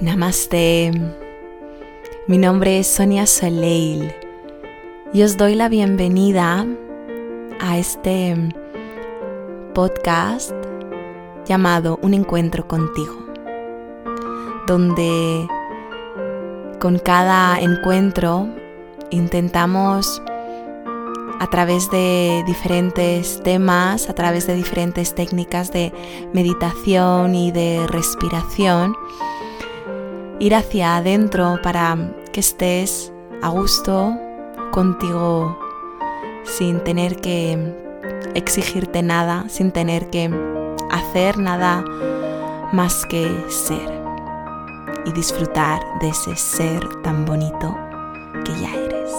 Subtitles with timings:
[0.00, 0.90] Namaste.
[2.26, 4.12] Mi nombre es Sonia Soleil
[5.12, 6.66] y os doy la bienvenida
[7.60, 8.36] a este
[9.72, 10.50] podcast
[11.46, 13.24] llamado Un encuentro contigo,
[14.66, 15.46] donde
[16.80, 18.48] con cada encuentro
[19.10, 20.20] intentamos
[21.38, 25.92] a través de diferentes temas, a través de diferentes técnicas de
[26.32, 28.96] meditación y de respiración,
[30.40, 31.96] ir hacia adentro para
[32.32, 34.16] que estés a gusto
[34.72, 35.58] contigo
[36.44, 37.74] sin tener que
[38.34, 40.30] exigirte nada, sin tener que
[40.90, 41.84] hacer nada
[42.72, 44.02] más que ser
[45.06, 47.76] y disfrutar de ese ser tan bonito
[48.44, 49.12] que ya eres.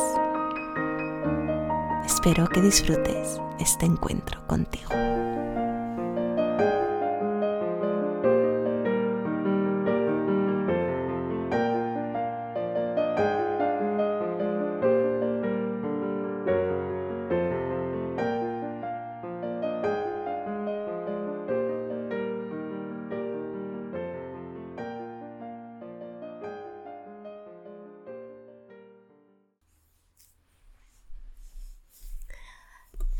[2.05, 5.04] Espero que disfrutes este encuentro contigo.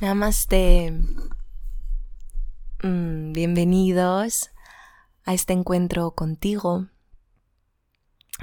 [0.01, 0.91] Namaste.
[2.83, 4.52] Mm, bienvenidos
[5.23, 6.87] a este encuentro contigo.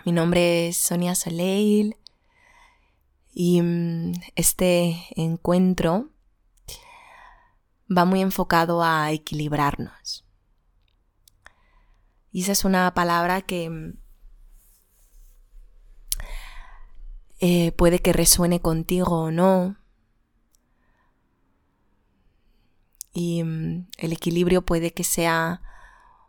[0.07, 1.99] Mi nombre es Sonia Soleil
[3.35, 6.09] y mm, este encuentro
[7.87, 10.25] va muy enfocado a equilibrarnos.
[12.31, 13.99] Y esa es una palabra que mm,
[17.41, 19.82] eh, puede que resuene contigo o no,
[23.13, 25.63] y mm, el equilibrio puede que sea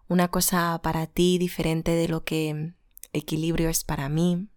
[0.07, 2.73] una cosa para ti diferente de lo que
[3.13, 4.49] equilibrio es para mí.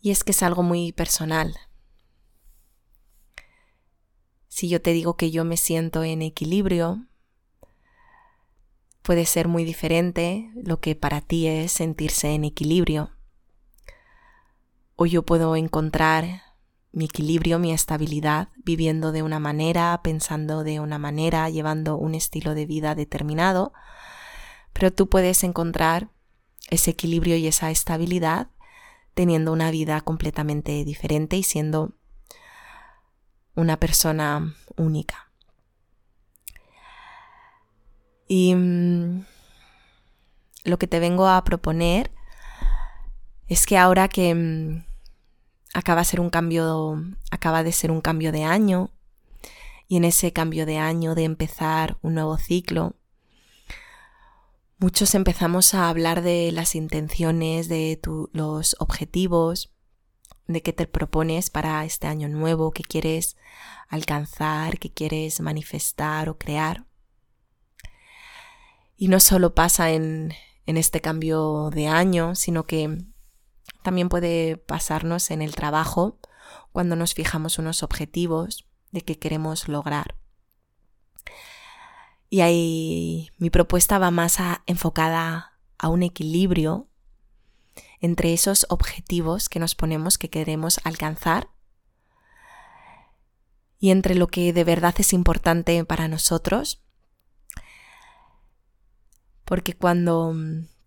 [0.00, 1.56] Y es que es algo muy personal.
[4.48, 7.06] Si yo te digo que yo me siento en equilibrio,
[9.02, 13.10] puede ser muy diferente lo que para ti es sentirse en equilibrio.
[14.96, 16.42] O yo puedo encontrar
[16.94, 22.54] mi equilibrio, mi estabilidad, viviendo de una manera, pensando de una manera, llevando un estilo
[22.54, 23.72] de vida determinado,
[24.72, 26.08] pero tú puedes encontrar
[26.70, 28.48] ese equilibrio y esa estabilidad
[29.14, 31.94] teniendo una vida completamente diferente y siendo
[33.56, 35.32] una persona única.
[38.28, 39.24] Y mm,
[40.64, 42.12] lo que te vengo a proponer
[43.48, 44.93] es que ahora que mm,
[45.74, 48.90] acaba de ser un cambio, de año
[49.88, 52.94] y en ese cambio de año de empezar un nuevo ciclo,
[54.78, 58.00] muchos empezamos a hablar de las intenciones, de
[58.32, 59.72] los objetivos,
[60.46, 63.36] de qué te propones para este año nuevo, qué quieres
[63.88, 66.86] alcanzar, qué quieres manifestar o crear.
[68.96, 70.32] Y no solo pasa en
[70.66, 73.06] este cambio de año, sino que
[73.84, 76.18] también puede pasarnos en el trabajo
[76.72, 80.16] cuando nos fijamos unos objetivos de que queremos lograr.
[82.30, 86.88] Y ahí mi propuesta va más enfocada a un equilibrio
[88.00, 91.50] entre esos objetivos que nos ponemos que queremos alcanzar
[93.78, 96.82] y entre lo que de verdad es importante para nosotros.
[99.44, 100.34] Porque cuando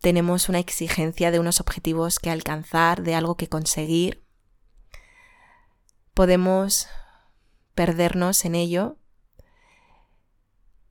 [0.07, 4.23] tenemos una exigencia de unos objetivos que alcanzar, de algo que conseguir,
[6.13, 6.87] podemos
[7.75, 8.95] perdernos en ello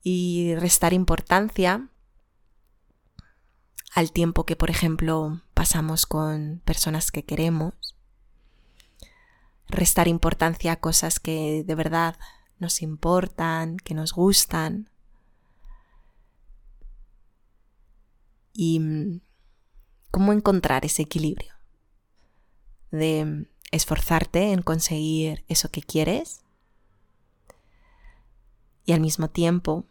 [0.03, 1.89] y restar importancia
[3.95, 7.73] al tiempo que, por ejemplo, pasamos con personas que queremos,
[9.67, 12.19] restar importancia a cosas que de verdad
[12.59, 14.91] nos importan, que nos gustan,
[18.57, 19.21] y mm,
[20.11, 21.53] cómo encontrar ese equilibrio
[22.91, 26.43] de mm, esforzarte en conseguir eso que quieres
[28.85, 29.87] y al mismo tiempo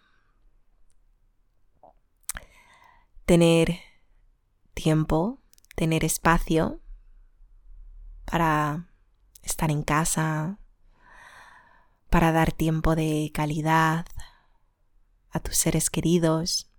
[3.26, 3.80] tener
[4.74, 5.40] tiempo,
[5.76, 6.80] tener espacio
[8.26, 8.88] para
[9.42, 10.60] estar en casa,
[12.10, 14.06] para dar tiempo de calidad
[15.32, 16.72] a tus seres queridos,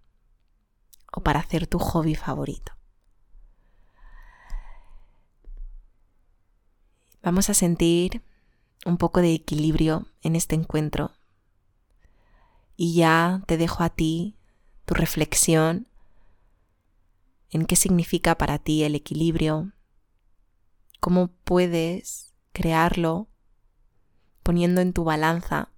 [1.16, 2.72] o para hacer tu hobby favorito.
[7.22, 8.22] Vamos a sentir
[8.84, 11.10] un poco de equilibrio en este encuentro
[12.76, 14.36] y ya te dejo a ti
[14.84, 15.88] tu reflexión
[17.48, 19.72] en qué significa para ti el equilibrio,
[21.00, 23.26] cómo puedes crearlo
[24.42, 25.72] poniendo en tu balanza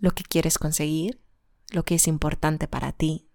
[0.00, 1.22] lo que quieres conseguir,
[1.70, 3.29] lo que es importante para ti.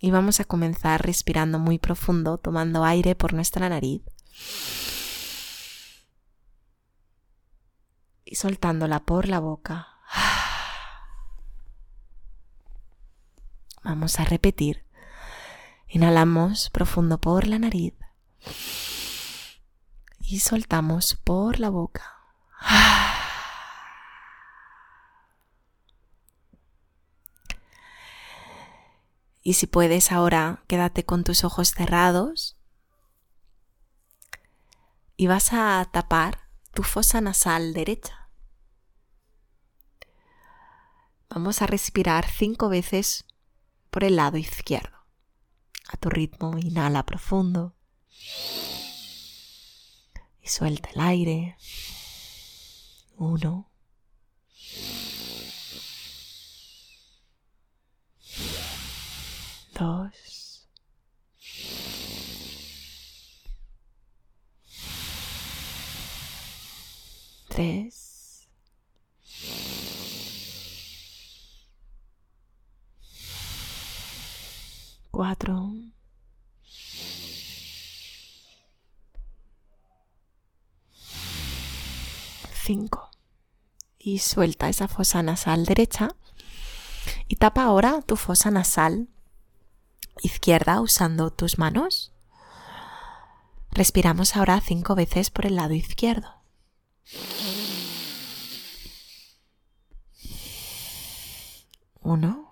[0.00, 4.02] Y vamos a comenzar respirando muy profundo, tomando aire por nuestra nariz
[8.24, 9.88] y soltándola por la boca.
[13.82, 14.86] Vamos a repetir.
[15.88, 17.94] Inhalamos profundo por la nariz
[20.20, 22.14] y soltamos por la boca.
[29.42, 32.58] Y si puedes ahora, quédate con tus ojos cerrados
[35.16, 38.30] y vas a tapar tu fosa nasal derecha.
[41.28, 43.24] Vamos a respirar cinco veces
[43.90, 44.96] por el lado izquierdo.
[45.88, 47.76] A tu ritmo, inhala profundo
[50.42, 51.56] y suelta el aire.
[53.16, 53.70] Uno.
[59.80, 60.68] Dos.
[67.48, 68.46] Tres.
[75.10, 75.72] Cuatro.
[82.52, 83.10] Cinco.
[83.98, 86.14] Y suelta esa fosa nasal derecha
[87.28, 89.08] y tapa ahora tu fosa nasal
[90.22, 92.12] izquierda usando tus manos.
[93.70, 96.34] Respiramos ahora cinco veces por el lado izquierdo.
[102.00, 102.49] Uno.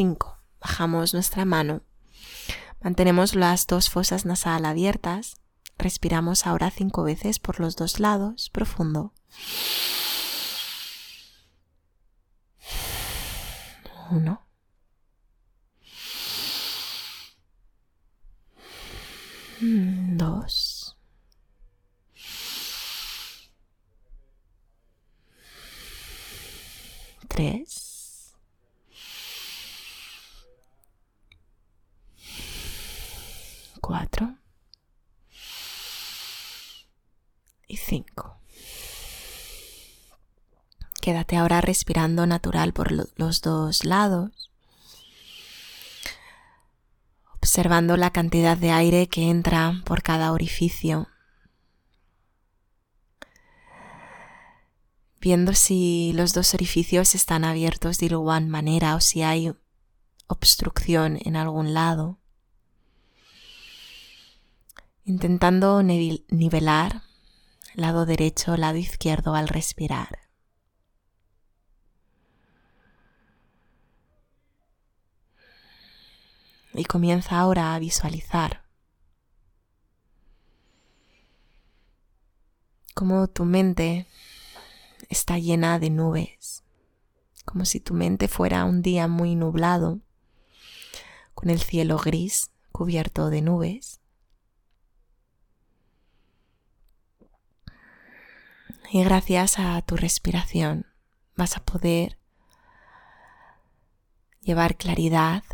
[0.00, 0.38] 5.
[0.62, 1.82] Bajamos nuestra mano.
[2.80, 5.36] Mantenemos las dos fosas nasal abiertas.
[5.76, 9.12] Respiramos ahora cinco veces por los dos lados, profundo.
[14.10, 14.46] Uno.
[19.60, 20.96] Dos.
[27.28, 27.89] Tres.
[33.90, 34.36] Cuatro.
[37.66, 38.38] Y cinco.
[41.02, 44.52] Quédate ahora respirando natural por los dos lados,
[47.34, 51.08] observando la cantidad de aire que entra por cada orificio,
[55.20, 59.52] viendo si los dos orificios están abiertos de igual manera o si hay
[60.28, 62.19] obstrucción en algún lado,
[65.04, 67.02] intentando nivelar
[67.74, 70.18] lado derecho, lado izquierdo al respirar.
[76.72, 78.64] Y comienza ahora a visualizar
[82.94, 84.06] cómo tu mente
[85.08, 86.62] está llena de nubes,
[87.44, 90.00] como si tu mente fuera un día muy nublado,
[91.34, 93.99] con el cielo gris cubierto de nubes.
[98.92, 100.84] Y gracias a tu respiración
[101.36, 102.18] vas a poder
[104.40, 105.44] llevar claridad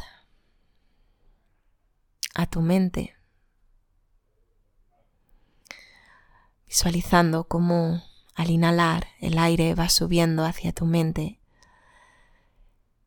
[2.35, 3.15] a tu mente,
[6.67, 8.03] visualizando cómo
[8.35, 11.39] al inhalar el aire va subiendo hacia tu mente,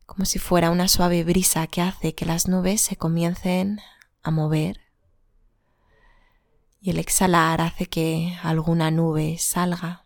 [0.06, 3.82] como si fuera una suave brisa que hace que las nubes se comiencen
[4.22, 4.80] a mover
[6.82, 10.06] y el exhalar hace que alguna nube salga.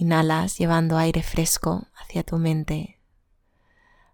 [0.00, 2.98] Inhalas llevando aire fresco hacia tu mente,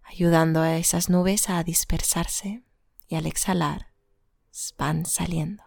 [0.03, 2.65] ayudando a esas nubes a dispersarse
[3.07, 3.93] y al exhalar
[4.77, 5.63] van saliendo.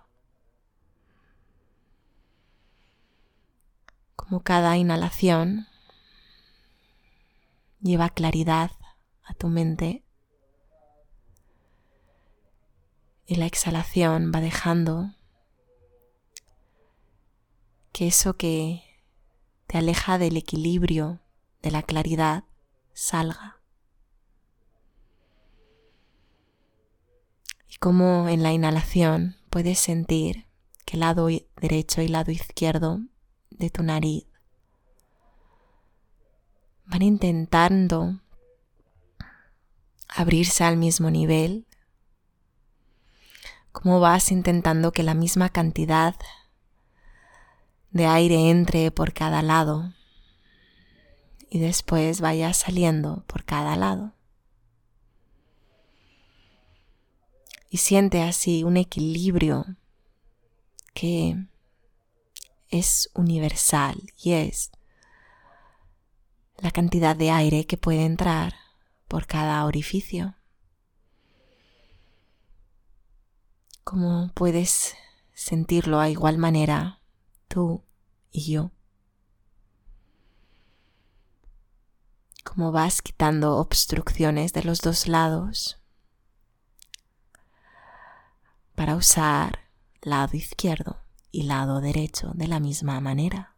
[4.17, 5.67] Como cada inhalación
[7.79, 8.71] lleva claridad
[9.23, 10.03] a tu mente.
[13.25, 15.15] Y la exhalación va dejando
[17.93, 18.88] que eso que
[19.69, 21.19] te aleja del equilibrio,
[21.61, 22.43] de la claridad,
[22.93, 23.61] salga.
[27.67, 30.47] Y como en la inhalación puedes sentir
[30.85, 31.27] que el lado
[31.61, 33.01] derecho y el lado izquierdo
[33.51, 34.25] de tu nariz
[36.85, 38.21] van intentando
[40.07, 41.67] abrirse al mismo nivel,
[43.71, 46.15] como vas intentando que la misma cantidad
[47.91, 49.93] de aire entre por cada lado
[51.49, 54.13] y después vaya saliendo por cada lado.
[57.69, 59.65] Y siente así un equilibrio
[60.93, 61.45] que
[62.69, 64.71] es universal y es
[66.57, 68.55] la cantidad de aire que puede entrar
[69.07, 70.35] por cada orificio.
[73.83, 74.95] Como puedes
[75.33, 76.98] sentirlo a igual manera
[77.49, 77.83] tú
[78.31, 78.71] y yo.
[82.45, 85.77] Como vas quitando obstrucciones de los dos lados
[88.75, 89.67] para usar
[90.01, 91.01] lado izquierdo
[91.31, 93.55] y lado derecho de la misma manera.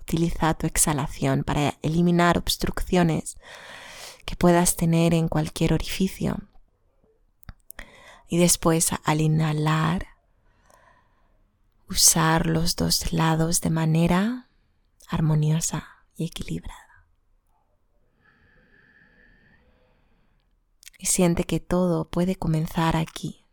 [0.00, 3.36] Utiliza tu exhalación para eliminar obstrucciones
[4.30, 6.36] que puedas tener en cualquier orificio.
[8.28, 10.06] Y después al inhalar,
[11.88, 14.48] usar los dos lados de manera
[15.08, 15.84] armoniosa
[16.14, 17.08] y equilibrada.
[20.96, 23.44] Y siente que todo puede comenzar aquí,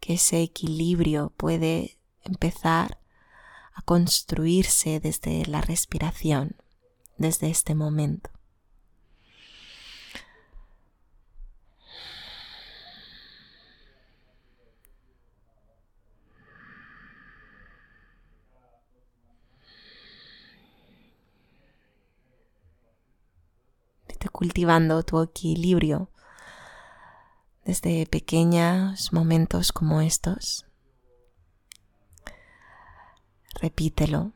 [0.00, 2.98] que ese equilibrio puede empezar
[3.74, 6.56] a construirse desde la respiración,
[7.18, 8.33] desde este momento.
[24.34, 26.10] Cultivando tu equilibrio
[27.64, 30.66] desde pequeños momentos como estos.
[33.62, 34.32] Repítelo,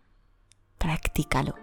[0.79, 1.57] practícalo.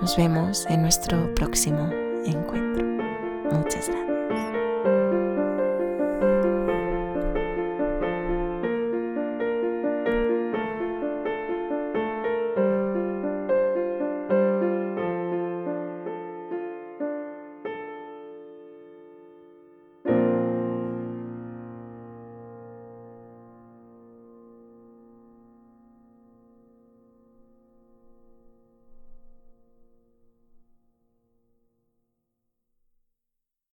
[0.00, 1.90] Nos vemos en nuestro próximo
[2.24, 2.86] encuentro.
[3.52, 4.61] Muchas gracias.